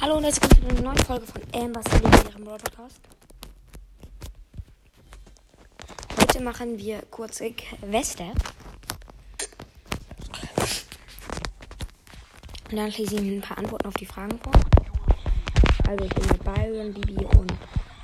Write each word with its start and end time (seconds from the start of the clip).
Hallo 0.00 0.16
und 0.16 0.22
herzlich 0.22 0.48
willkommen 0.52 0.76
zu 0.76 0.82
einer 0.84 0.92
neuen 0.92 1.04
Folge 1.04 1.26
von 1.26 1.42
Amber's 1.52 1.92
legendärem 1.92 2.44
Brawl 2.44 2.58
Podcast. 2.58 3.00
Heute 6.20 6.40
machen 6.40 6.78
wir 6.78 7.02
kurze 7.10 7.50
Queste. 7.50 8.22
Und 12.70 12.76
dann 12.76 12.90
lese 12.90 13.16
ich 13.16 13.20
ein 13.20 13.40
paar 13.40 13.58
Antworten 13.58 13.88
auf 13.88 13.94
die 13.94 14.06
Fragen 14.06 14.38
vor. 14.38 14.52
Also 15.88 16.04
ich 16.04 16.14
bin 16.14 16.26
mit 16.28 16.44
Byron, 16.44 16.94
Bibi 16.94 17.24
und 17.36 17.52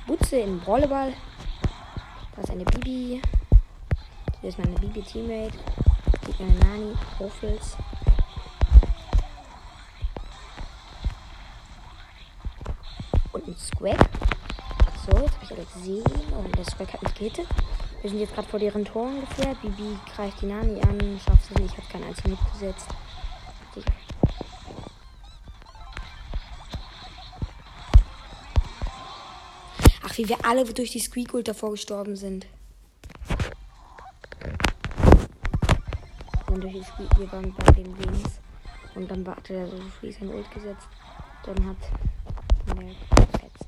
Butze 0.05 0.39
im 0.39 0.65
Volleyball. 0.65 1.13
Da 2.35 2.41
ist 2.41 2.51
eine 2.51 2.65
Bibi. 2.65 3.21
Hier 4.41 4.49
ist 4.49 4.59
meine 4.59 4.77
Bibi-Teammate. 4.77 5.57
Hier 6.35 6.45
eine 6.45 6.59
Nani, 6.59 6.93
Ruffles. 7.21 7.77
und 13.35 13.47
ein 13.47 13.55
Squack. 13.57 14.09
So, 15.05 15.27
habe 15.75 15.87
ich 15.87 16.03
gesehen. 16.03 16.33
Und 16.33 16.57
der 16.57 16.65
Squack 16.65 16.93
hat 16.93 17.03
mich 17.03 17.15
gehittet. 17.15 17.47
Wir 18.01 18.09
sind 18.09 18.19
jetzt 18.19 18.33
gerade 18.33 18.47
vor 18.47 18.59
deren 18.59 18.85
Toren 18.85 19.21
gefährt. 19.21 19.61
Bibi 19.61 19.97
greift 20.13 20.41
die 20.41 20.45
Nani 20.45 20.81
an, 20.81 21.19
schafft 21.23 21.51
es 21.51 21.59
nicht, 21.59 21.77
hat 21.77 21.89
keinen 21.89 22.05
einzigen 22.05 22.31
mitgesetzt. 22.31 22.87
Ach, 30.03 30.17
wie 30.17 30.29
wir 30.29 30.45
alle 30.45 30.65
durch 30.65 30.91
die 30.91 30.99
Squeak-Ult 30.99 31.47
davor 31.47 31.71
gestorben 31.71 32.15
sind. 32.15 32.45
Und 36.47 36.61
durch 36.61 36.73
die 36.73 36.83
Squeak, 36.83 37.19
wir 37.19 37.31
waren 37.31 37.53
bei 37.53 37.71
den 37.71 37.97
Wings. 37.97 38.39
Und 38.93 39.09
dann 39.09 39.27
hatte 39.27 39.55
er 39.55 39.67
so 39.67 39.77
free 39.99 40.11
sein 40.11 40.29
Ult 40.29 40.49
gesetzt. 40.51 40.87
Dann 41.43 41.67
hat 41.67 41.77
der 42.67 42.75
gesetzt. 42.75 43.65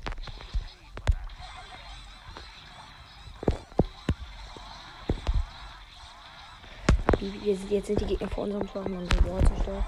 Wir 7.42 7.56
sind, 7.56 7.70
jetzt 7.70 7.86
sind 7.88 8.00
die 8.00 8.06
Gegner 8.06 8.28
vor 8.28 8.44
unserem 8.44 8.66
Tor, 8.66 8.84
haben 8.84 8.96
unsere 8.96 9.24
Wall 9.24 9.46
zerstört. 9.46 9.84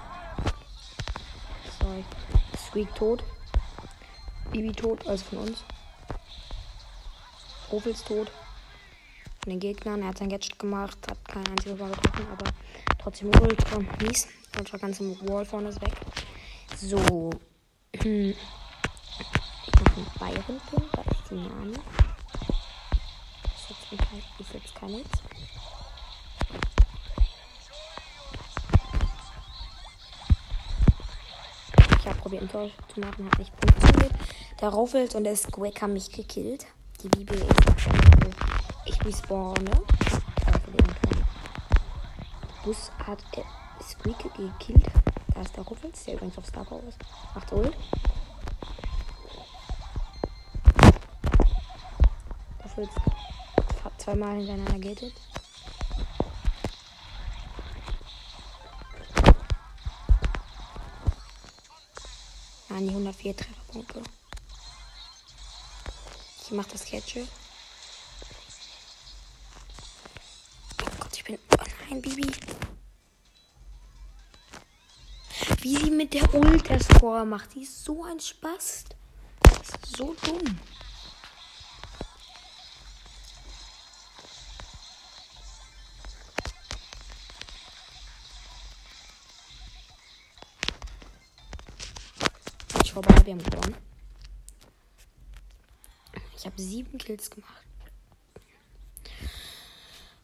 Sorry. 1.79 2.03
Squeak 2.57 2.93
tot. 2.93 3.23
Bibi 4.51 4.71
tot, 4.71 5.07
also 5.07 5.23
von 5.25 5.37
uns. 5.39 5.63
Rufels 7.71 8.03
tot. 8.03 8.29
Von 9.43 9.51
den 9.51 9.59
Gegnern. 9.59 10.01
Er 10.01 10.09
hat 10.09 10.19
sein 10.19 10.29
Gadget 10.29 10.59
gemacht, 10.59 10.97
hat 11.09 11.17
kein 11.27 11.47
einziges 11.47 11.79
Mal 11.79 11.89
getroffen, 11.89 12.27
aber 12.31 12.51
trotzdem 12.99 13.29
Ult 13.29 13.67
von 13.67 13.87
mies. 14.01 14.27
Unsere 14.59 14.77
ganze 14.77 15.03
Wall 15.27 15.45
vorne 15.45 15.69
ist 15.69 15.81
weg. 15.81 15.93
So. 16.77 17.31
ich 17.93 18.35
mache 19.79 19.95
einen 19.95 20.11
Bayern-Pin, 20.19 20.83
da 20.93 21.01
ist 21.01 21.31
die 21.31 21.35
Name. 21.35 21.71
Ist 23.55 23.69
jetzt, 23.69 23.89
kein, 23.89 24.23
ist 24.39 24.53
jetzt 24.53 24.75
kein 24.75 24.91
Nix. 24.91 25.09
Probiert, 32.31 32.43
ein 32.43 32.49
Tor 32.49 32.69
zu 32.93 32.99
machen, 32.99 33.29
hat 33.29 33.39
nicht 33.39 33.51
funktioniert. 33.59 34.13
Der 34.59 34.69
Ruffels 34.69 35.15
und 35.15 35.23
der 35.23 35.35
Squack 35.35 35.81
haben 35.81 35.93
mich 35.93 36.11
gekillt. 36.11 36.65
Die 37.03 37.09
Bibel 37.09 37.35
ist 37.35 37.87
ich 38.85 39.05
respawne. 39.05 39.71
Bus 42.63 42.91
hat 43.05 43.19
äh, 43.35 43.83
Squeak 43.83 44.17
gekillt. 44.35 44.85
Da 45.33 45.41
ist 45.41 45.55
der 45.55 45.63
Ruffels, 45.63 46.03
der 46.05 46.15
übrigens 46.15 46.37
auf 46.37 46.45
Star 46.45 46.63
Power 46.63 46.83
ist. 46.87 46.99
Macht 47.33 47.51
Ult. 47.51 47.75
Ruffels 52.63 52.89
hat 53.83 54.01
zweimal 54.01 54.37
hintereinander 54.37 54.79
gated. 54.79 55.13
An 62.75 62.87
die 62.87 62.89
104 62.89 63.35
Trefferpunkte. 63.35 64.01
Ich 66.43 66.51
mach 66.51 66.65
das 66.65 66.85
Catche. 66.85 67.27
Oh 70.81 70.89
Gott, 70.99 71.13
ich 71.13 71.23
bin. 71.23 71.37
Oh 71.57 71.63
nein, 71.89 72.01
Bibi. 72.01 72.31
Wie 75.61 75.75
sie 75.75 75.91
mit 75.91 76.13
der 76.13 76.33
Ult 76.33 76.69
das 76.69 76.87
Tor 76.87 77.25
macht. 77.25 77.55
Die 77.55 77.63
ist 77.63 77.83
so 77.83 78.03
ein 78.03 78.19
ist 79.61 79.95
so 79.97 80.15
dumm. 80.25 80.59
Ich 92.91 92.93
vorbei, 92.93 93.15
wir 93.23 93.31
haben 93.31 93.41
gewonnen. 93.41 93.77
Ich 96.35 96.45
habe 96.45 96.61
sieben 96.61 96.97
Kills 96.97 97.29
gemacht. 97.29 97.63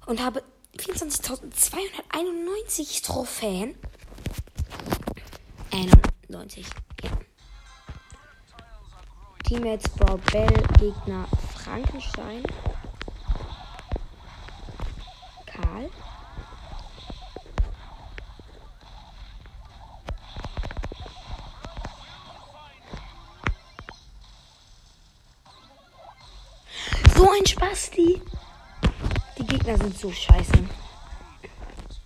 Und 0.05 0.21
habe 0.21 0.43
24.291 0.77 3.05
Trophäen. 3.05 3.77
91. 5.71 6.65
Ja. 7.03 7.11
Teammates 9.45 9.89
Brawl 9.91 10.19
Bell, 10.33 10.51
Gegner 10.77 11.25
Frankenstein. 11.53 12.43
Karl. 15.45 15.89
Spasti. 27.87 28.21
Die 29.37 29.45
Gegner 29.45 29.77
sind 29.77 29.97
so 29.97 30.11
scheiße. 30.11 30.51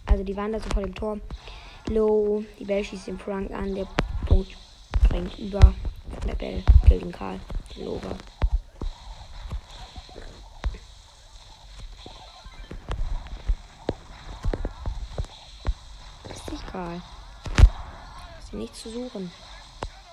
Also 0.05 0.23
die 0.23 0.35
waren 0.37 0.51
da 0.51 0.59
so 0.59 0.69
vor 0.69 0.83
dem 0.83 0.93
Tor. 0.93 1.19
Low. 1.89 2.43
Die 2.59 2.65
Bell 2.65 2.83
schießt 2.83 3.07
den 3.07 3.17
Frank 3.17 3.51
an. 3.51 3.73
Der 3.73 3.87
Punkt 4.27 4.55
bringt 5.09 5.37
über. 5.39 5.59
Von 5.59 6.27
der 6.27 6.35
Bell 6.35 6.63
killt 6.87 7.01
den 7.01 7.11
Karl. 7.11 7.39
Der 7.75 7.85
Lober. 7.85 8.15
Ist 16.29 16.51
nicht 16.51 16.67
Karl. 16.71 17.01
Ist 18.39 18.53
nichts 18.53 18.81
zu 18.81 18.89
suchen. 18.91 19.31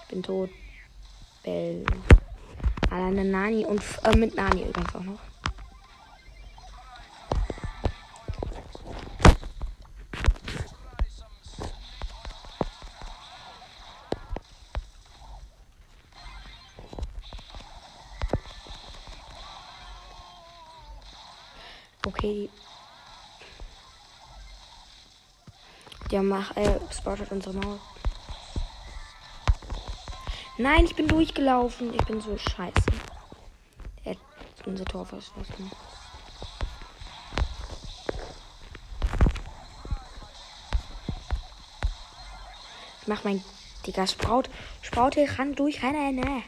Ich 0.03 0.09
bin 0.09 0.23
tot. 0.23 0.51
Bell. 1.43 1.85
Alleine 2.91 3.25
Nani 3.25 3.67
und 3.67 3.83
äh, 4.05 4.17
mit 4.17 4.35
Nani 4.35 4.63
übrigens 4.63 4.95
auch 4.95 5.03
noch. 5.03 5.28
Okay. 22.09 22.49
Der 26.11 26.23
macht, 26.23 26.57
äh, 26.57 26.81
spottet 26.91 27.31
unsere 27.31 27.55
Mauer. 27.59 27.79
Nein, 30.57 30.87
ich 30.87 30.97
bin 30.97 31.07
durchgelaufen. 31.07 31.93
Ich 31.93 32.05
bin 32.07 32.23
so 32.23 32.39
scheiße. 32.39 32.73
Er 34.05 34.13
hat 34.13 34.19
unser 34.67 34.87
Tor 34.87 35.05
verschlossen. 35.05 35.71
Ich 43.03 43.07
mach 43.07 43.23
mein 43.25 43.45
Digga 43.87 44.07
Spraut. 44.07 44.49
Spraute 44.81 45.27
ran 45.39 45.55
durch. 45.55 45.79
Keiner 45.81 46.11
ne. 46.11 46.43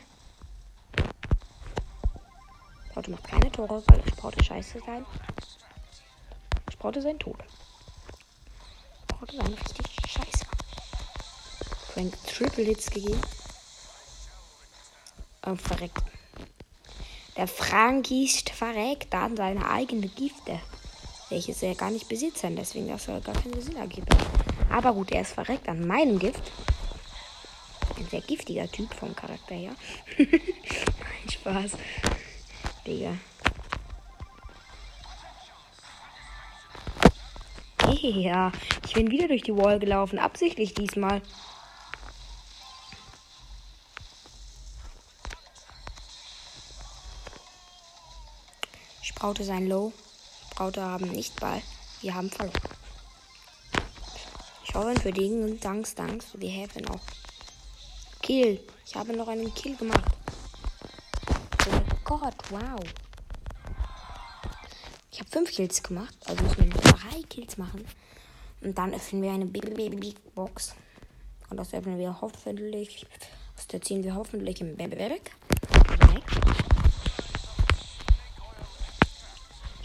Spraute 2.90 3.10
macht 3.10 3.28
keine 3.28 3.52
Tore, 3.52 3.82
weil 3.86 4.02
Spraute 4.08 4.42
scheiße 4.42 4.80
sein. 4.84 5.06
Spraute 6.80 7.02
sein 7.02 7.18
Tod. 7.18 7.36
Spraute 9.04 9.36
sein 9.36 9.52
richtig 9.52 9.86
scheiße. 10.08 10.46
Frank 11.92 12.14
Triple 12.26 12.64
Hits 12.64 12.88
gegeben. 12.90 13.20
Und 15.44 15.60
verreckt. 15.60 16.02
Der 17.36 17.46
Frank 17.46 18.10
ist 18.10 18.48
verreckt 18.48 19.14
an 19.14 19.36
seine 19.36 19.68
eigene 19.68 20.08
Gifte. 20.08 20.58
Welches 21.28 21.62
er 21.62 21.74
gar 21.74 21.90
nicht 21.90 22.08
besitzt, 22.08 22.44
deswegen 22.44 22.88
das 22.88 23.04
soll 23.04 23.20
gar 23.20 23.34
keinen 23.34 23.60
Sinn 23.60 23.76
ergeben. 23.76 24.06
Aber 24.70 24.94
gut, 24.94 25.12
er 25.12 25.20
ist 25.20 25.34
verreckt 25.34 25.68
an 25.68 25.86
meinem 25.86 26.18
Gift. 26.18 26.50
Ein 27.98 28.08
sehr 28.08 28.22
giftiger 28.22 28.72
Typ 28.72 28.94
vom 28.94 29.14
Charakter 29.14 29.54
her. 29.54 29.76
Nein, 30.16 31.28
Spaß. 31.30 31.72
Digga. 32.86 33.18
Ja, 38.02 38.50
ich 38.86 38.94
bin 38.94 39.10
wieder 39.10 39.28
durch 39.28 39.42
die 39.42 39.54
Wall 39.54 39.78
gelaufen. 39.78 40.18
Absichtlich 40.18 40.72
diesmal. 40.72 41.20
Spraute 49.02 49.44
sein 49.44 49.68
Low. 49.68 49.92
Spraute 50.52 50.80
haben 50.80 51.10
nicht 51.10 51.38
Ball. 51.40 51.60
Wir 52.00 52.14
haben 52.14 52.30
verloren. 52.30 52.56
Ich 54.64 54.74
hoffe 54.74 54.98
für 54.98 55.12
den 55.12 55.60
Danks, 55.60 55.94
Danks. 55.94 56.28
Wir 56.38 56.50
helfen 56.50 56.88
auch. 56.88 57.00
Kill. 58.22 58.66
Ich 58.86 58.94
habe 58.96 59.14
noch 59.14 59.28
einen 59.28 59.52
Kill 59.54 59.76
gemacht. 59.76 60.10
Oh 61.68 61.94
Gott, 62.04 62.36
wow. 62.48 62.80
Ich 65.12 65.20
habe 65.20 65.30
fünf 65.30 65.50
Kills 65.50 65.82
gemacht. 65.82 66.14
Also 66.26 66.42
müssen 66.44 66.72
wir 66.72 66.79
drei 67.00 67.22
Kills 67.28 67.56
machen. 67.56 67.84
Und 68.62 68.76
dann 68.76 68.92
öffnen 68.92 69.22
wir 69.22 69.32
eine 69.32 69.46
Baby 69.46 70.14
Box. 70.34 70.74
Und 71.48 71.56
das 71.56 71.72
öffnen 71.74 71.98
wir 71.98 72.20
hoffentlich. 72.20 73.06
Das 73.68 73.80
ziehen 73.82 74.04
wir 74.04 74.14
hoffentlich 74.14 74.60
im 74.60 74.76
Baby 74.76 74.96
weg. 74.98 75.32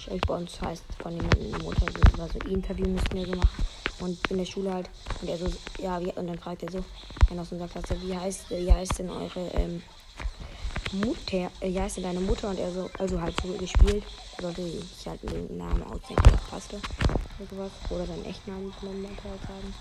Ich 0.07 0.21
bei 0.21 0.35
uns 0.35 0.61
heißt 0.61 0.83
von 1.01 1.13
jemandem 1.13 1.51
Mutter, 1.63 1.87
also 2.19 2.37
Interview 2.47 2.87
müssen 2.87 3.13
wir 3.13 3.25
so 3.25 3.35
machen. 3.35 3.65
Und 3.99 4.19
in 4.29 4.37
der 4.37 4.45
Schule 4.45 4.73
halt. 4.73 4.89
Und 5.21 5.29
er 5.29 5.37
so, 5.37 5.51
ja, 5.79 5.99
wie, 5.99 6.11
und 6.11 6.27
dann 6.27 6.37
fragt 6.37 6.63
er 6.63 6.71
so, 6.71 6.83
einer 7.31 7.41
aus 7.41 7.51
unserer 7.51 7.69
Klasse, 7.69 7.99
wie 8.01 8.15
heißt, 8.15 8.49
wie 8.51 8.71
heißt 8.71 8.99
denn 8.99 9.09
eure 9.09 9.47
ähm, 9.53 9.81
Mutter, 10.99 11.51
äh, 11.59 11.69
wie 11.69 11.79
heißt 11.79 11.97
denn 11.97 12.03
deine 12.03 12.19
Mutter? 12.19 12.49
Und 12.49 12.59
er 12.59 12.71
so, 12.71 12.89
also 12.99 13.21
halt 13.21 13.35
so 13.41 13.49
gespielt. 13.53 14.03
Sollte 14.39 14.61
ich 14.61 15.07
halt 15.07 15.21
den 15.23 15.57
Namen 15.57 15.83
ausdenken, 15.83 16.23
das 16.31 16.41
passte. 16.49 16.81
Oder 17.89 18.05
seinen 18.05 18.25
Echtnamen 18.25 18.71
von 18.73 18.89
der 18.89 19.09
Mutter 19.09 19.29
halt 19.29 19.41
sagen. 19.41 19.73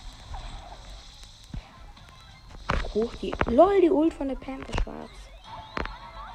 Hoch 2.95 3.13
die. 3.21 3.35
LOL, 3.47 3.81
die 3.81 3.91
Ult 3.91 4.13
von 4.15 4.29
der 4.29 4.37
Pam 4.37 4.61
ist 4.63 4.83
schwarz. 4.83 5.11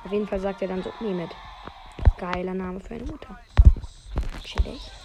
Auf 0.03 0.11
jeden 0.11 0.27
Fall 0.27 0.39
sagt 0.39 0.61
er 0.61 0.67
dann 0.67 0.83
so, 0.83 0.91
nee 0.99 1.13
mit. 1.13 1.29
Geiler 2.17 2.53
Name 2.53 2.79
für 2.79 2.95
eine 2.95 3.05
Mutter 3.05 3.37
chillig. 4.49 4.98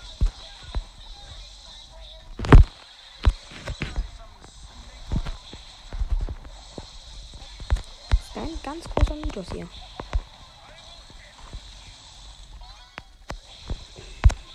Ganz 8.64 8.84
großer 8.88 9.14
Mythos 9.16 9.46
hier. 9.52 9.68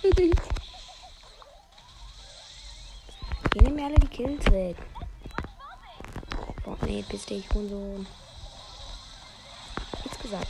Hier 3.52 3.62
nehmen 3.62 3.76
mir 3.76 3.86
alle 3.86 3.96
die 3.96 4.08
Kills 4.08 4.44
weg. 4.52 4.76
Boah, 6.64 6.76
nee, 6.86 7.04
bist 7.08 7.30
du, 7.30 7.34
ich 7.34 7.48
so. 7.52 8.04
Nichts 10.04 10.18
gesagt. 10.20 10.46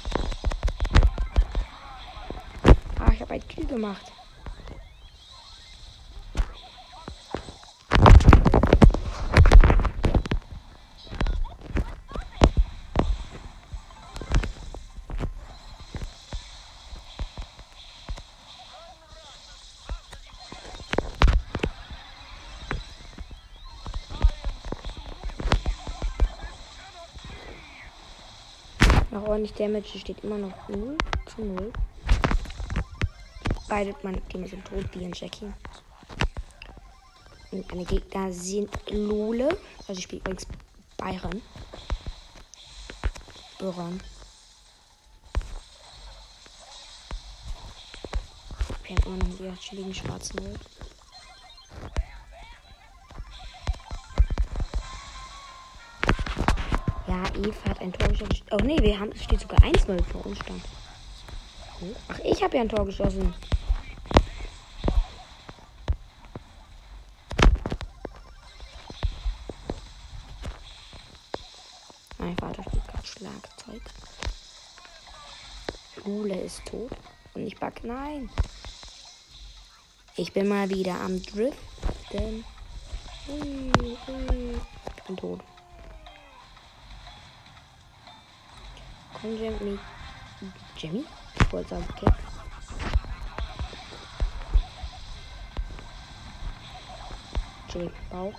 Ah, 2.98 3.10
ich 3.12 3.20
habe 3.20 3.34
ein 3.34 3.48
Kill 3.48 3.66
gemacht. 3.66 4.12
Ordentlich 29.30 29.54
Damage. 29.54 29.98
Steht 29.98 30.24
immer 30.24 30.38
noch 30.38 30.68
0 30.68 30.96
zu 31.34 31.42
0. 31.42 31.72
Beide 33.68 33.94
meine 34.02 34.20
Team 34.22 34.46
sind 34.46 34.64
tot, 34.64 34.84
wie 34.92 35.04
ein 35.04 35.12
Jackie. 35.14 35.52
Und 37.52 37.68
meine 37.70 37.84
Gegner 37.84 38.32
sind 38.32 38.70
Lole. 38.90 39.56
Also 39.86 39.98
ich 39.98 40.02
spiele 40.02 40.20
übrigens 40.20 40.46
Byron. 40.96 41.42
Byron. 43.58 44.00
Wir 48.84 48.96
haben 48.96 49.06
immer 49.06 49.24
noch 49.24 49.36
die 49.36 49.60
chilligen 49.60 49.94
schwarzen 49.94 50.44
Wolf. 50.44 50.79
Ja, 57.20 57.26
hat 57.68 57.80
ein 57.80 57.92
Tor 57.92 58.08
geschossen. 58.08 58.42
Oh 58.50 58.56
ne, 58.56 58.78
wir 58.80 58.98
haben, 58.98 59.12
es 59.12 59.24
steht 59.24 59.40
sogar 59.40 59.58
1-0 59.58 60.02
vor 60.04 60.24
uns 60.24 60.38
stand. 60.38 60.64
Ach, 62.08 62.18
ich 62.20 62.42
habe 62.42 62.56
ja 62.56 62.62
ein 62.62 62.68
Tor 62.68 62.86
geschossen. 62.86 63.34
Mein 72.18 72.36
Vater 72.38 72.62
spielt 72.62 72.88
gerade 72.88 73.06
Schlagzeug. 73.06 73.82
Lule 76.06 76.40
ist 76.40 76.64
tot. 76.64 76.90
Und 77.34 77.46
ich 77.46 77.56
back. 77.58 77.84
Nein. 77.84 78.30
Ich 80.16 80.32
bin 80.32 80.48
mal 80.48 80.70
wieder 80.70 80.98
am 81.00 81.20
Driften. 81.22 82.44
Ui. 83.28 83.96
Ich 84.96 85.02
bin 85.04 85.16
tot. 85.16 85.40
Komm, 89.20 89.36
Jimmy. 89.36 89.78
Jimmy? 90.78 91.04
Ich 91.38 91.52
wollte 91.52 91.68
sagen, 91.68 91.84
okay. 91.90 92.10
Jimmy, 97.68 97.90
Bauch. 98.08 98.32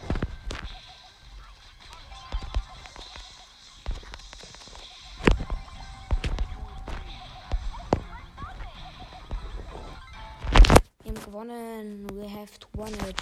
Wir 11.03 11.11
haben 11.13 11.25
gewonnen. 11.25 12.07
We 12.13 12.27
have 12.27 12.57
to 12.59 12.67
won 12.73 12.87
it. 12.87 13.15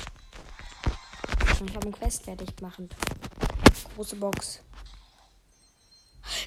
Ich 1.41 1.75
habe 1.75 1.83
einen 1.83 1.91
Quest 1.91 2.23
fertig 2.23 2.55
gemacht. 2.55 2.81
Große 3.95 4.15
Box. 4.15 4.61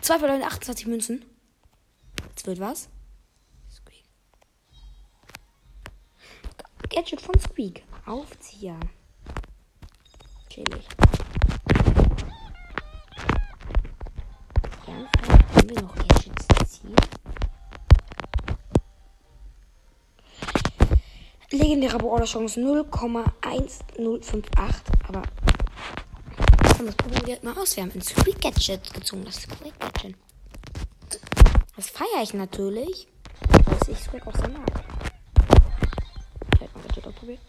2 0.02 0.18
verloren 0.18 0.42
28 0.42 0.86
Münzen. 0.88 1.24
Jetzt 2.30 2.46
wird 2.48 2.58
was? 2.58 2.88
Squeak. 3.70 4.02
Gadget 6.90 7.20
von 7.20 7.38
Squeak. 7.38 7.84
Aufzieher. 8.04 8.80
Chillig. 10.48 10.88
Gern 14.84 15.08
haben 15.54 15.70
wir 15.70 15.82
noch 15.82 15.94
Gadgets 15.94 16.48
ziehen. 16.66 16.96
Legendäre 21.50 21.98
Beorderchance 21.98 22.58
0,1058. 22.58 24.82
Aber 25.06 25.22
komm, 26.82 26.86
das 26.86 26.96
probieren 26.96 27.26
wir 27.26 27.52
mal 27.52 27.60
aus. 27.60 27.76
Wir 27.76 27.84
haben 27.84 27.92
ein 27.94 28.02
Squeak 28.02 28.40
Gadget 28.40 28.92
gezogen. 28.92 29.24
Das 29.24 29.36
Squeak 29.36 29.78
Gadget. 29.78 30.16
Das 31.76 31.90
feiere 31.90 32.22
ich 32.22 32.34
natürlich. 32.34 33.08
Weil 33.48 33.94
ich 33.94 33.98
Squeak 33.98 34.26
auch 34.26 34.34
sehr 34.34 34.48
mag. 34.48 34.68
Ich 36.54 36.60
hätte 36.60 36.78
mal 36.78 36.82
Gadget 36.86 37.06
ausprobiert. 37.06 37.40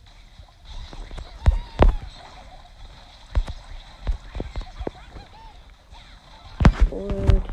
Und 6.91 7.43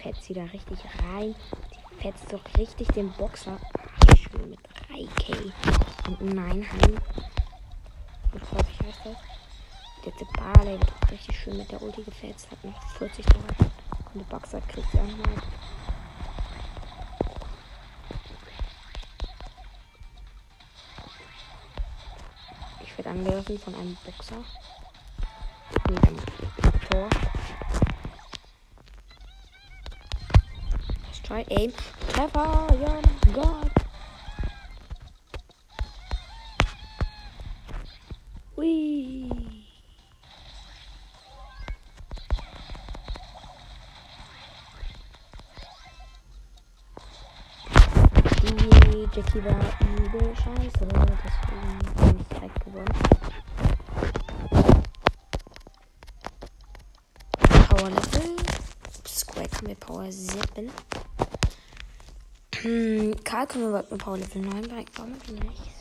fetzt 0.00 0.24
sie 0.24 0.34
da 0.34 0.44
richtig 0.44 0.78
rein. 1.02 1.34
Die 1.72 2.02
fetzt 2.02 2.32
doch 2.32 2.42
richtig 2.58 2.88
den 2.88 3.12
Boxer. 3.12 3.58
Ach, 3.60 4.16
schön 4.16 4.50
mit 4.50 4.60
3K. 4.88 5.52
Und 6.08 6.34
nein, 6.34 6.66
Heim. 6.72 6.96
Und 8.32 8.52
häufig 8.52 8.80
heißt 8.80 9.00
das 9.04 9.35
Jetzt 10.06 10.20
der 10.20 10.26
Barley 10.40 10.78
wird 10.78 10.92
auch 11.02 11.10
richtig 11.10 11.36
schön 11.36 11.56
mit 11.56 11.72
der 11.72 11.82
Ulti 11.82 12.04
gefetzt. 12.04 12.48
Hat 12.48 12.62
noch 12.62 12.80
40 12.98 13.26
Dollar. 13.26 13.44
Und 14.14 14.20
der 14.20 14.36
Boxer 14.36 14.60
kriegt 14.60 14.88
sie 14.92 15.00
auch 15.00 15.02
noch. 15.02 15.42
Ich 22.84 22.96
werde 22.96 23.10
angegriffen 23.10 23.58
von 23.58 23.74
einem 23.74 23.96
Boxer. 24.04 24.44
Mit 25.90 26.06
einem 26.06 26.18
Tor. 26.88 27.08
Let's 31.02 31.22
try 31.24 31.44
aim. 31.50 31.72
Treffer! 32.12 32.68
Ja, 32.80 33.00
oh 33.00 33.02
mein 33.24 33.34
Gott! 33.34 33.85
Jackie 49.36 49.44
war 49.44 49.60
übel 49.98 50.34
scheiße. 50.34 50.86
Deswegen 50.88 51.78
bin 51.96 52.20
ich 52.20 52.28
direkt 52.28 52.64
gewonnen. 52.64 52.86
Power 57.68 57.90
Level. 57.90 58.36
Square 59.06 59.48
kann 59.48 59.66
mit 59.66 59.80
Power 59.80 60.10
7. 60.10 60.70
Hm, 62.62 63.24
Karl 63.24 63.46
können 63.46 63.72
wir 63.72 63.84
mit 63.90 63.98
Power 63.98 64.16
Level 64.16 64.42
9 64.42 64.62
bereichen. 64.62 64.88
Warum 64.96 65.12
nicht? 65.12 65.76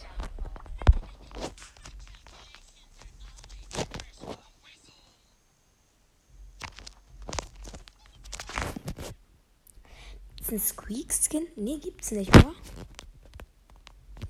Squeak-Skin? 10.57 11.47
Nee, 11.57 11.79
gibt's 11.79 12.11
nicht, 12.11 12.33
oder? 12.35 12.53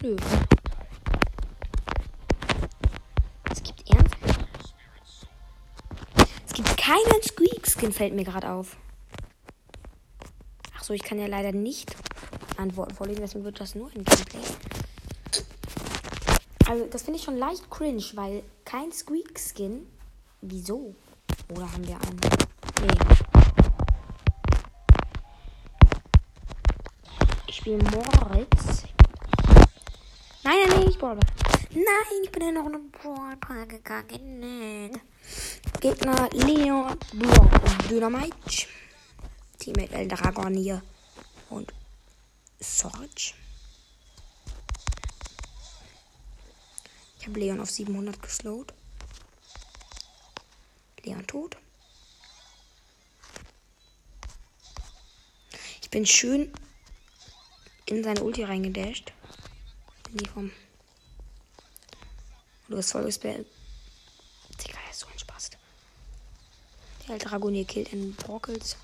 Nö. 0.06 0.16
Es 3.52 3.64
gibt 3.64 3.90
ernst. 3.90 4.16
Es 6.46 6.54
gibt 6.54 6.78
keinen 6.78 7.24
Squeak-Skin, 7.24 7.92
fällt 7.92 8.14
mir 8.14 8.24
gerade 8.24 8.52
auf. 8.52 8.78
Ach 10.78 10.84
so, 10.84 10.94
ich 10.94 11.02
kann 11.02 11.18
ja 11.18 11.26
leider 11.26 11.54
nicht 11.54 11.96
Antworten 12.58 12.94
vorlesen, 12.94 13.22
deswegen 13.22 13.46
wird 13.46 13.60
das 13.60 13.74
nur 13.74 13.88
ein 13.96 14.04
Gameplay. 14.04 14.42
Also, 16.68 16.86
das 16.86 17.02
finde 17.02 17.18
ich 17.18 17.26
schon 17.26 17.38
leicht 17.38 17.72
cringe, 17.72 18.04
weil 18.14 18.44
kein 18.64 18.92
Squeak-Skin. 18.92 19.88
Wieso? 20.42 20.94
Oder 21.50 21.72
haben 21.72 21.88
wir 21.88 21.96
einen? 21.96 22.20
Nee. 22.82 22.94
Ich 27.48 27.56
spiele 27.56 27.84
Moritz. 27.86 28.86
Nein, 30.46 30.58
nein, 30.68 30.78
nein, 30.78 30.90
ich 30.90 31.00
Brawl. 31.00 31.18
Nein, 31.72 32.24
ich 32.24 32.32
bin 32.32 32.44
ja 32.44 32.52
noch 32.52 32.68
in 32.68 32.74
den 32.74 32.92
Brawl 32.92 33.66
gegangen. 33.66 35.02
Gegner 35.82 36.30
Leon, 36.34 37.00
Brock 37.16 37.52
und 37.52 37.90
Dynamite. 37.90 38.68
Teammate 39.58 39.92
El 39.96 40.08
Dragonier 40.08 40.84
und 41.50 41.74
Sorge. 42.60 43.34
Ich 47.18 47.28
habe 47.28 47.40
Leon 47.40 47.60
auf 47.60 47.72
700 47.72 48.22
geslowt. 48.22 48.72
Leon 51.04 51.26
tot. 51.26 51.58
Ich 55.82 55.90
bin 55.90 56.06
schön 56.06 56.54
in 57.88 58.04
seine 58.04 58.22
Ulti 58.22 58.44
reingedasht. 58.44 59.15
Nee, 60.16 60.28
vom. 60.34 60.52
Du 62.68 62.78
hast 62.78 62.92
voll 62.92 63.04
gespellt. 63.04 63.46
Digga, 64.62 64.80
ist 64.90 65.02
so 65.02 65.08
ein 65.08 65.20
Spaß. 65.20 65.52
Der 67.08 67.18
Dragonier 67.18 67.66
killt 67.66 67.94
in 67.94 68.16
Brockels. 68.16 68.78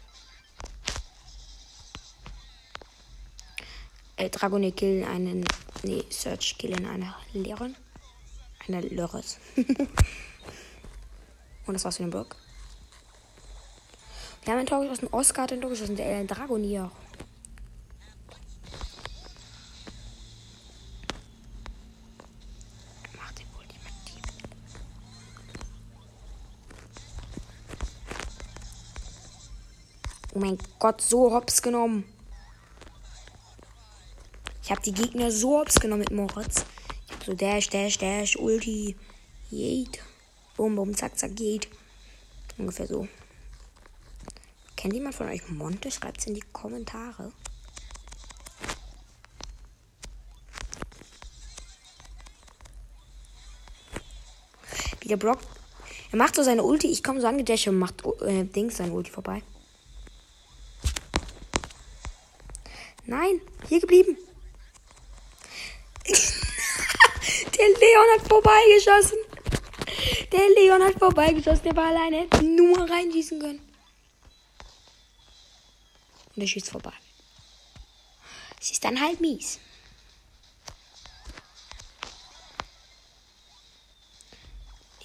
El 4.17 4.29
Dragonier 4.29 4.71
killen 4.71 5.03
einen. 5.03 5.45
Nee, 5.81 6.03
Search 6.11 6.57
killen 6.59 6.85
eine 6.85 7.15
Lehrerin. 7.33 7.75
Eine 8.67 8.81
Lörres. 8.81 9.39
Und 11.65 11.73
das 11.73 11.83
war's 11.85 11.97
für 11.97 12.03
den 12.03 12.11
Block. 12.11 12.35
Wir 14.43 14.53
haben 14.53 14.59
ein 14.59 14.65
Tor 14.65 14.81
geschossen. 14.81 15.07
Oscar 15.11 15.43
hat 15.43 15.53
ein 15.53 15.61
Tor 15.61 15.69
geschossen. 15.69 15.95
Der 15.95 16.23
Dragonier. 16.25 16.91
Macht 23.17 23.39
den 23.39 23.47
Ultimativ. 23.57 24.21
Oh 30.33 30.39
mein 30.39 30.57
Gott, 30.81 30.99
so 30.99 31.31
hops 31.31 31.61
genommen. 31.61 32.05
Ich 34.63 34.71
habe 34.71 34.81
die 34.81 34.91
Gegner 34.91 35.29
so 35.29 35.59
hops 35.59 35.79
genommen 35.79 35.99
mit 35.99 36.11
Moritz. 36.11 36.65
Ich 37.05 37.13
hab 37.13 37.23
so 37.23 37.33
Dash, 37.35 37.69
Dash, 37.69 37.99
Dash, 37.99 38.35
Ulti, 38.35 38.95
Yeet. 39.51 39.99
Bum, 40.57 40.75
bum, 40.75 40.95
zack, 40.95 41.15
zack, 41.19 41.39
Yeet. 41.39 41.67
Ungefähr 42.57 42.87
so. 42.87 43.07
Kennt 44.75 44.95
jemand 44.95 45.13
von 45.13 45.29
euch 45.29 45.47
Monte? 45.49 45.91
Schreibt 45.91 46.17
es 46.17 46.25
in 46.25 46.33
die 46.33 46.43
Kommentare. 46.51 47.31
Wie 54.99 55.09
der 55.09 55.17
Brock. 55.17 55.41
Er 56.11 56.17
macht 56.17 56.33
so 56.33 56.41
seine 56.41 56.63
Ulti. 56.63 56.87
Ich 56.87 57.03
komme 57.03 57.21
so 57.21 57.27
angedasht 57.27 57.67
und 57.67 57.77
macht 57.77 58.03
äh, 58.23 58.45
Dings 58.45 58.77
seine 58.77 58.93
Ulti 58.93 59.11
vorbei. 59.11 59.43
Nein, 63.11 63.41
hier 63.67 63.81
geblieben. 63.81 64.17
Der 66.07 67.67
Leon 67.67 68.05
hat 68.15 68.25
vorbeigeschossen. 68.25 69.17
Der 70.31 70.49
Leon 70.55 70.81
hat 70.81 70.97
vorbeigeschossen. 70.97 71.63
Der 71.65 71.75
war 71.75 71.87
alleine. 71.87 72.29
Nur 72.41 72.89
reinschießen 72.89 73.37
können. 73.41 73.59
Und 76.33 76.41
er 76.41 76.47
schießt 76.47 76.69
vorbei. 76.69 76.93
Es 78.61 78.71
ist 78.71 78.85
dann 78.85 79.01
halt 79.01 79.19
mies. 79.19 79.59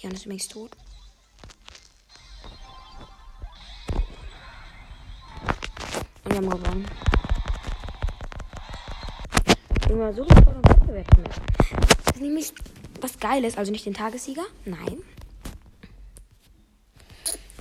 Leon 0.01 0.13
ist 0.15 0.25
übrigens 0.25 0.47
tot. 0.47 0.71
Und 6.23 6.31
wir 6.31 6.37
haben 6.37 6.49
gewonnen. 6.49 7.16
Immer 9.89 10.13
so 10.13 10.23
gut 10.23 10.47
und 10.47 10.69
Wettbewerb 10.69 11.17
mehr. 11.17 11.29
Das 12.05 12.15
ist 12.15 12.21
nämlich 12.21 12.53
was 13.01 13.19
Geiles, 13.19 13.57
also 13.57 13.71
nicht 13.71 13.85
den 13.85 13.93
Tagessieger. 13.93 14.43
Nein. 14.65 14.97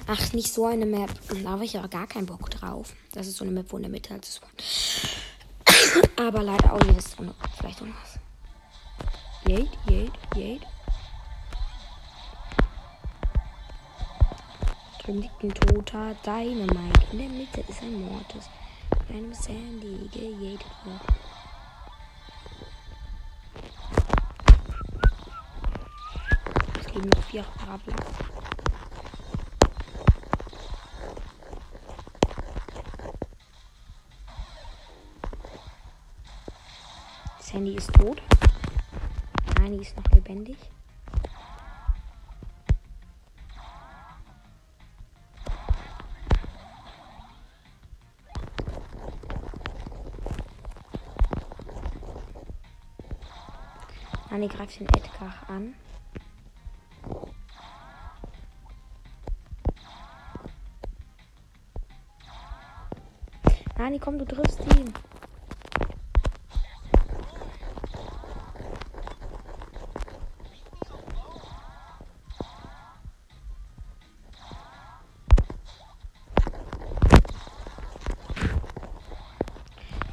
Ach, 0.08 0.32
nicht 0.32 0.52
so 0.52 0.66
eine 0.66 0.86
Map. 0.86 1.10
Da 1.42 1.50
habe 1.50 1.64
ich 1.64 1.76
aber 1.76 1.88
gar 1.88 2.06
keinen 2.06 2.26
Bock 2.26 2.48
drauf. 2.50 2.92
Das 3.12 3.26
ist 3.26 3.36
so 3.36 3.44
eine 3.44 3.52
Map, 3.52 3.66
wo 3.70 3.76
in 3.76 3.82
der 3.82 3.90
Mitte 3.90 4.10
halt 4.10 4.24
ist. 4.24 4.40
aber 6.16 6.42
leider 6.42 6.72
auch 6.72 6.84
jedes 6.84 7.18
Runde. 7.18 7.34
Vielleicht 7.58 7.82
auch 7.82 7.86
was. 7.86 8.18
Jade, 9.48 9.68
Jade, 9.88 10.12
Jade. 10.36 10.66
Drüben 15.02 15.22
liegt 15.22 15.42
ein 15.42 15.54
toter 15.54 16.14
Dynamite. 16.24 17.06
In 17.12 17.18
der 17.18 17.28
Mitte 17.28 17.60
ist 17.68 17.82
ein 17.82 18.04
Mortis. 18.04 18.48
Mit 19.08 19.16
einem 19.16 19.32
Sandy 19.32 20.08
gejadet 20.12 20.64
wird. 20.84 21.35
Noch 27.06 27.22
vier 27.22 27.44
Parabel. 27.56 27.94
Sandy 37.38 37.76
ist 37.76 37.92
tot. 37.92 38.20
Die 39.68 39.82
ist 39.82 39.96
noch 39.96 40.10
lebendig. 40.12 40.56
Nani 54.30 54.48
greift 54.48 54.80
den 54.80 54.86
Edgar 54.88 55.34
an. 55.48 55.74
Nani, 63.78 63.98
komm, 63.98 64.18
du 64.18 64.24
triffst 64.24 64.60
ihn. 64.78 64.92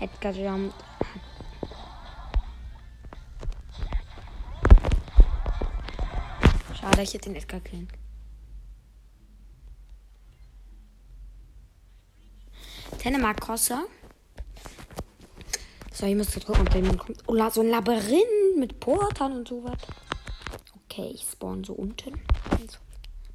Edgar 0.01 0.33
jumpt. 0.33 0.75
Schade, 6.79 7.01
ich 7.01 7.13
hätte 7.13 7.29
den 7.29 7.35
Edgar 7.37 7.61
killen. 7.61 8.02
Tenemark 13.03 13.41
Crosser. 13.41 13.83
So, 15.91 16.05
ich 16.05 16.15
muss 16.15 16.29
drücken, 16.31 16.61
ob 16.61 16.69
der 16.69 16.79
jemand 16.79 16.99
kommt. 16.99 17.21
Oh, 17.27 17.49
so 17.49 17.59
ein 17.59 17.69
Labyrinth 17.69 18.57
mit 18.57 18.79
Portern 18.79 19.33
und 19.33 19.47
sowas. 19.49 19.77
Okay, 20.85 21.11
ich 21.13 21.23
spawn 21.23 21.65
so 21.65 21.73
unten. 21.73 22.13
Also, 22.51 22.77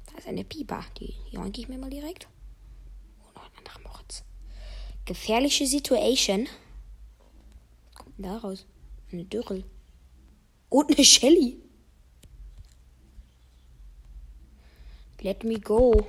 da 0.07 0.17
ist 0.17 0.27
eine 0.27 0.43
Pipa. 0.43 0.83
Die 0.99 1.13
joink 1.29 1.55
ich 1.59 1.67
mir 1.67 1.77
mal 1.77 1.91
direkt. 1.91 2.27
Oh, 3.21 3.31
noch 3.35 3.45
ein 3.45 3.57
anderer 3.59 3.79
Moritz. 3.81 4.23
Gefährliche 5.05 5.67
Situation. 5.67 6.47
Was 7.85 7.95
kommt 7.95 8.17
denn 8.17 8.25
da 8.25 8.37
raus? 8.37 8.65
Eine 9.11 9.25
Dürrel. 9.25 9.65
Und 10.69 10.91
eine 10.91 11.05
Shelly. 11.05 11.61
Let 15.21 15.43
me 15.43 15.59
go. 15.59 16.07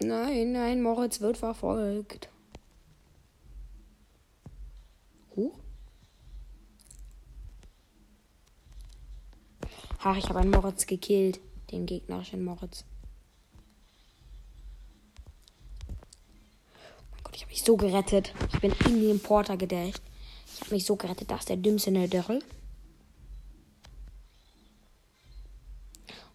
Nein, 0.00 0.52
nein, 0.52 0.82
Moritz 0.82 1.20
wird 1.20 1.36
verfolgt. 1.36 2.28
Huch. 5.36 5.58
Ach, 10.00 10.16
ich 10.16 10.28
habe 10.28 10.40
einen 10.40 10.50
Moritz 10.50 10.86
gekillt. 10.86 11.40
Den 11.70 11.86
gegnerischen 11.86 12.44
Moritz. 12.44 12.84
Mein 17.10 17.22
Gott, 17.22 17.36
ich 17.36 17.42
habe 17.42 17.50
mich 17.50 17.62
so 17.62 17.76
gerettet. 17.76 18.34
Ich 18.52 18.60
bin 18.60 18.72
in 18.86 19.00
den 19.00 19.20
Porter 19.20 19.56
gedasht. 19.56 20.02
Ich 20.46 20.60
habe 20.60 20.74
mich 20.74 20.84
so 20.84 20.96
gerettet, 20.96 21.30
dass 21.30 21.46
der 21.46 21.56
dümmste 21.56 21.90
in 21.90 21.94
der 21.94 22.08
Dörrel. 22.08 22.42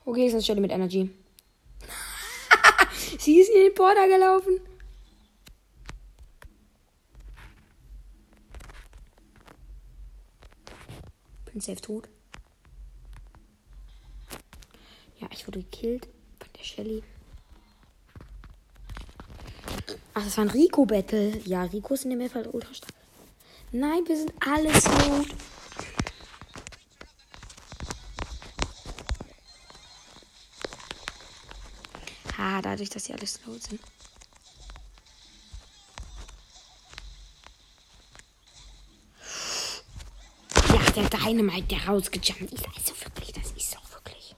Okay, 0.06 0.26
ist 0.26 0.34
eine 0.34 0.42
Stelle 0.42 0.62
mit 0.62 0.72
Energy. 0.72 1.12
Sie 3.30 3.40
ist 3.40 3.52
in 3.52 3.62
den 3.62 3.76
Porter 3.76 4.08
gelaufen. 4.08 4.60
Bin 11.46 11.62
safe 11.62 11.80
tot. 11.80 12.10
Ja, 15.20 15.28
ich 15.32 15.46
wurde 15.46 15.60
gekillt 15.60 16.08
von 16.40 16.50
der 16.58 16.64
Shelly. 16.64 17.04
Ach, 20.16 20.24
das 20.24 20.36
war 20.36 20.46
ein 20.46 20.50
Rico-Battle. 20.50 21.38
Ja, 21.46 21.66
Rico 21.66 21.94
ist 21.94 22.06
in 22.06 22.18
dem 22.18 22.30
Fall 22.32 22.48
ultra 22.48 22.74
stark. 22.74 22.96
Nein, 23.72 24.08
wir 24.08 24.18
sind 24.18 24.34
alles 24.44 24.86
gut. 24.86 25.28
Ha, 32.40 32.62
dadurch, 32.62 32.90
dass 32.90 33.04
sie 33.04 33.14
alles 33.14 33.34
slow 33.34 33.58
sind. 33.60 33.82
Ja, 40.70 40.92
der 40.96 41.10
Dynamite, 41.10 41.68
der 41.68 41.86
rausgejumpt 41.86 42.54
ist. 42.54 42.66
Also 42.78 42.94
wirklich, 43.04 43.34
das 43.34 43.52
ist 43.52 43.76
doch 43.76 43.92
wirklich. 43.92 44.36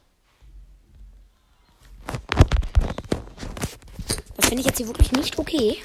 Das 4.35 4.45
finde 4.47 4.61
ich 4.61 4.65
jetzt 4.65 4.77
hier 4.77 4.87
wirklich 4.87 5.11
nicht 5.11 5.37
okay. 5.37 5.77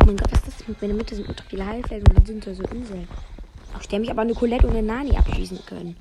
Oh 0.00 0.06
mein 0.06 0.16
Gott, 0.16 0.32
was 0.32 0.48
ist 0.48 0.60
das? 0.60 0.68
Mit 0.68 0.80
meiner 0.80 0.94
Mitte 0.94 1.14
sind 1.16 1.28
ultra 1.28 1.44
viele 1.50 1.66
Heilfelder 1.66 2.08
und 2.08 2.16
dann 2.16 2.24
sind 2.24 2.46
da 2.46 2.54
so 2.54 2.62
Inseln. 2.62 3.06
Ich 3.88 3.92
hätte 3.94 4.00
mich 4.02 4.10
aber 4.10 4.20
eine 4.20 4.34
Colette 4.34 4.66
und 4.66 4.76
eine 4.76 4.86
Nani 4.86 5.16
abschießen 5.16 5.64
können. 5.64 5.96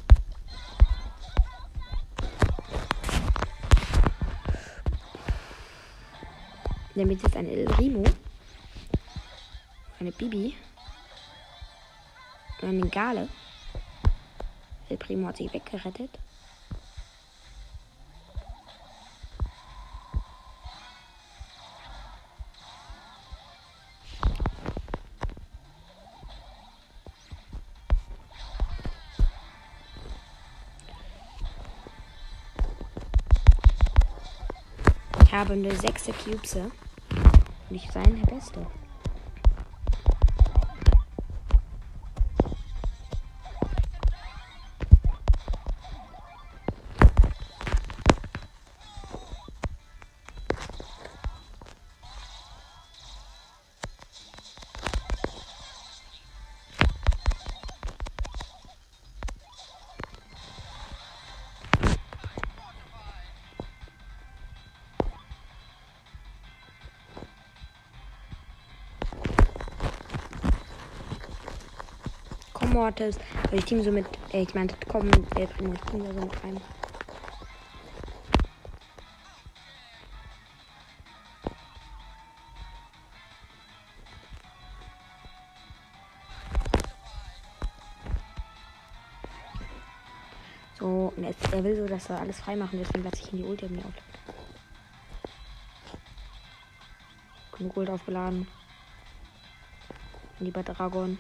Mitte 6.96 7.28
ist 7.28 7.38
ein 7.38 7.48
El 7.48 7.66
Rimo. 7.76 8.04
Eine 10.02 10.12
Bibi. 10.12 10.54
Und 12.62 12.68
eine 12.68 12.90
Gale. 12.90 13.30
El 14.90 14.98
Primo 14.98 15.28
hat 15.28 15.38
sich 15.38 15.54
weggerettet. 15.54 16.10
Habe 35.38 35.54
eine 35.54 35.76
6 35.76 36.06
Cubes. 36.24 36.56
Und 36.56 37.76
ich 37.76 37.88
sei 37.92 38.02
der 38.02 38.36
Beste. 38.36 38.66
Mortis. 72.78 73.18
Weil 73.50 73.60
ich 73.60 73.66
team 73.66 73.84
so 73.84 73.92
mit. 73.92 74.06
Äh, 74.32 74.44
ich 74.44 74.54
meinte, 74.54 74.76
komm, 74.88 75.10
äh, 75.36 75.48
Primo, 75.48 75.74
ich 75.74 75.82
team 75.82 76.04
da 76.04 76.14
so 76.14 76.22
mit 76.22 76.44
rein. 76.44 76.62
So, 90.80 91.12
und 91.18 91.24
jetzt, 91.24 91.52
er 91.52 91.64
will 91.64 91.76
so, 91.76 91.88
dass 91.88 92.08
wir 92.08 92.20
alles 92.20 92.40
frei 92.40 92.56
machen, 92.56 92.78
deswegen 92.78 93.04
lasse 93.04 93.24
ich 93.24 93.34
in 93.34 93.40
die 93.40 93.44
Ulti 93.44 93.68
mir 93.68 93.80
aufladen. 93.80 94.04
Genug 97.58 97.74
Gold 97.74 97.90
aufgeladen. 97.90 98.48
Lieber 100.40 100.62
Dragon. 100.62 101.18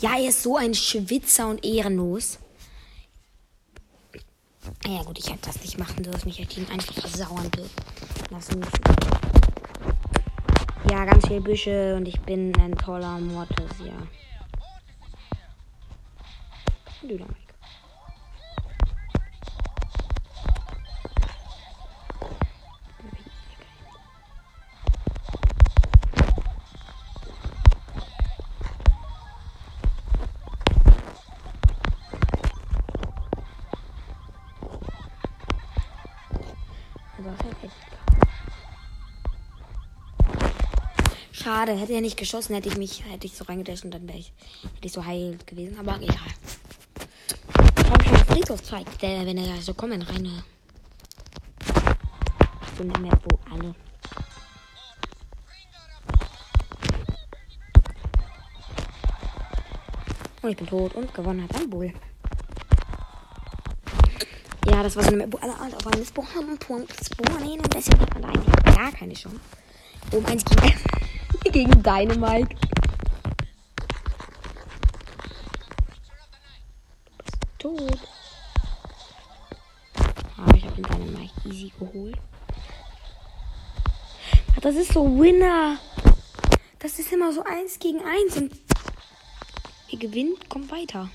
Ja, 0.00 0.18
er 0.18 0.30
ist 0.30 0.42
so 0.42 0.56
ein 0.56 0.72
Schwitzer 0.72 1.48
und 1.48 1.62
ehrenlos. 1.62 2.38
Ja 4.86 5.02
gut, 5.02 5.18
ich 5.18 5.28
hätte 5.28 5.46
das 5.46 5.60
nicht 5.60 5.78
machen 5.78 6.02
dürfen. 6.02 6.28
Ich 6.28 6.38
hätte 6.38 6.60
ihn 6.60 6.68
einfach 6.70 6.94
versauern. 6.94 7.50
Lassen 8.30 8.60
müssen. 8.60 8.72
Ja, 10.90 11.04
ganz 11.04 11.26
viele 11.26 11.42
Büsche 11.42 11.96
und 11.96 12.08
ich 12.08 12.18
bin 12.20 12.52
ein 12.60 12.76
toller 12.76 13.18
Mortis, 13.20 13.70
ja. 13.84 13.92
Dynamik. 17.02 17.49
Schade, 41.50 41.72
hätte 41.72 41.94
er 41.94 42.00
nicht 42.00 42.16
geschossen, 42.16 42.54
hätte 42.54 42.68
ich 42.68 42.76
mich, 42.76 43.02
hätte 43.10 43.26
ich 43.26 43.34
so 43.34 43.42
reingedasht 43.42 43.84
und 43.84 43.90
dann 43.90 44.06
wäre 44.06 44.18
ich, 44.18 44.32
hätte 44.62 44.86
ich 44.86 44.92
so 44.92 45.04
heil 45.04 45.36
gewesen, 45.46 45.76
aber 45.80 45.96
egal. 46.00 46.16
Ich 47.76 47.90
habe 47.90 48.04
schon 48.04 48.16
Friedhof 48.18 48.62
zeigt, 48.62 49.02
der, 49.02 49.26
wenn 49.26 49.36
er 49.36 49.60
so 49.60 49.74
kommen 49.74 50.00
rein. 50.00 50.44
So 52.78 52.84
eine 52.84 52.96
Map, 53.00 53.20
wo 53.24 53.38
alle. 53.52 53.74
Und 60.42 60.50
ich 60.50 60.56
bin 60.56 60.66
tot 60.68 60.94
und 60.94 61.12
gewonnen 61.12 61.42
hat 61.42 61.56
ein 61.56 61.68
Bull. 61.68 61.92
Ja, 64.66 64.84
das 64.84 64.94
war 64.94 65.02
so 65.02 65.08
eine 65.08 65.16
Map, 65.16 65.32
wo 65.32 65.38
alle 65.38 65.58
Art 65.58 65.74
auf 65.74 65.92
einem 65.92 66.04
spawnen 66.04 66.60
spawnen 66.60 67.60
und 67.60 67.74
deswegen 67.74 68.00
hat 68.02 68.14
man 68.14 68.22
da 68.22 68.28
eigentlich 68.28 68.76
gar 68.76 68.92
keine 68.92 69.14
Chance. 69.14 69.40
Um 70.12 70.24
eins 70.26 70.44
gegen, 70.44 70.99
gegen 71.44 71.82
Dynamite. 71.82 72.56
Du 77.04 77.24
bist 77.24 77.38
tot. 77.58 77.98
Aber 80.36 80.56
ich 80.56 80.64
habe 80.64 80.74
den 80.74 80.84
Dynamite 80.84 81.48
easy 81.48 81.72
geholt. 81.78 82.18
Ach, 84.56 84.60
das 84.60 84.76
ist 84.76 84.92
so 84.92 85.04
Winner. 85.18 85.78
Das 86.78 86.98
ist 86.98 87.12
immer 87.12 87.32
so 87.32 87.42
eins 87.44 87.78
gegen 87.78 88.00
eins 88.02 88.36
und 88.36 88.52
ihr 89.88 89.98
gewinnt, 89.98 90.48
kommt 90.48 90.70
weiter. 90.70 91.10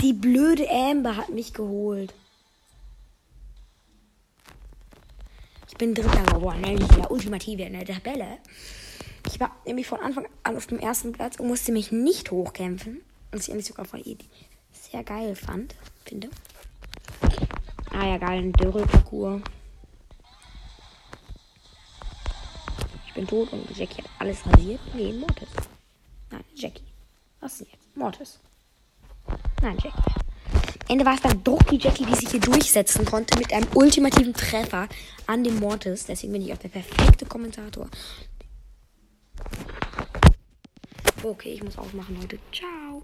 Die 0.00 0.12
blöde 0.12 0.68
Amber 0.68 1.16
hat 1.16 1.28
mich 1.28 1.54
geholt. 1.54 2.12
Ich 5.72 5.78
bin 5.78 5.94
Dritter 5.94 6.22
geworden, 6.34 6.60
nämlich 6.60 6.86
der 6.88 7.10
Ultimative 7.10 7.62
in 7.62 7.72
der 7.72 7.86
Tabelle. 7.86 8.36
Ich 9.26 9.40
war 9.40 9.56
nämlich 9.64 9.86
von 9.86 10.00
Anfang 10.00 10.28
an 10.42 10.54
auf 10.54 10.66
dem 10.66 10.78
ersten 10.78 11.12
Platz 11.12 11.40
und 11.40 11.48
musste 11.48 11.72
mich 11.72 11.90
nicht 11.90 12.30
hochkämpfen. 12.30 13.00
Was 13.30 13.48
ich 13.48 13.54
eigentlich 13.54 13.66
sogar 13.68 13.86
voll 13.86 14.04
sehr 14.70 15.02
geil 15.02 15.34
fand, 15.34 15.74
finde. 16.04 16.28
Ah 17.90 18.06
ja, 18.06 18.18
geil, 18.18 18.40
ein 18.40 18.52
Dürre-Parcours. 18.52 19.40
Ich 23.06 23.14
bin 23.14 23.26
tot 23.26 23.50
und 23.54 23.74
Jackie 23.74 24.02
hat 24.02 24.10
alles 24.18 24.46
rasiert. 24.46 24.80
Nee, 24.94 25.14
Mortis. 25.14 25.48
Nein, 26.30 26.44
Jackie. 26.54 26.84
Was 27.40 27.52
ist 27.52 27.60
denn 27.62 27.68
jetzt? 27.72 27.96
Mortis. 27.96 28.38
Nein, 29.62 29.78
Jackie. 29.82 30.11
Ende 30.92 31.06
war 31.06 31.14
es 31.14 31.22
dann 31.22 31.42
doch 31.42 31.62
die 31.62 31.78
Jackie, 31.78 32.04
die 32.04 32.14
sich 32.14 32.28
hier 32.28 32.40
durchsetzen 32.40 33.06
konnte 33.06 33.38
mit 33.38 33.50
einem 33.50 33.66
ultimativen 33.72 34.34
Treffer 34.34 34.88
an 35.26 35.42
dem 35.42 35.58
Mortis. 35.58 36.04
Deswegen 36.04 36.34
bin 36.34 36.42
ich 36.42 36.52
auch 36.52 36.58
der 36.58 36.68
perfekte 36.68 37.24
Kommentator. 37.24 37.88
Okay, 41.22 41.54
ich 41.54 41.62
muss 41.62 41.78
aufmachen, 41.78 42.20
Leute. 42.20 42.38
Ciao. 42.52 43.02